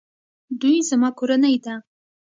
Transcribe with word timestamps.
دوی 0.59 0.77
زما 0.89 1.09
کورنۍ 1.19 1.55
ده 1.65 1.75